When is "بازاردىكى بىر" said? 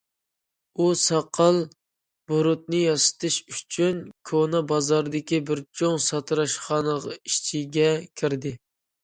4.73-5.63